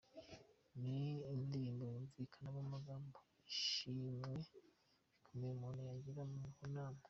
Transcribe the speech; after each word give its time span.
Ni 0.81 1.01
indirimbo 1.35 1.83
yumvikanamo 1.93 2.59
amagambo 2.65 3.17
y'ishimwe 3.43 4.31
rikomeye 5.17 5.51
umuntu 5.53 5.79
yagira 5.89 6.21
ku 6.29 6.35
Mana. 6.61 6.81